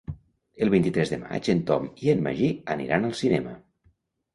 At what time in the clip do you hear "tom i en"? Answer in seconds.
1.69-2.27